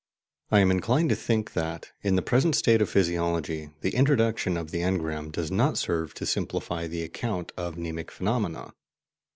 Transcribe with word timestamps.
I 0.49 0.61
am 0.61 0.71
inclined 0.71 1.09
to 1.09 1.15
think 1.15 1.53
that, 1.53 1.91
in 2.01 2.15
the 2.15 2.23
present 2.23 2.55
state 2.55 2.81
of 2.81 2.89
physiology, 2.89 3.69
the 3.81 3.93
introduction 3.93 4.57
of 4.57 4.71
the 4.71 4.79
engram 4.79 5.31
does 5.31 5.51
not 5.51 5.77
serve 5.77 6.15
to 6.15 6.25
simplify 6.25 6.87
the 6.87 7.03
account 7.03 7.51
of 7.55 7.75
mnemic 7.75 8.09
phenomena. 8.09 8.73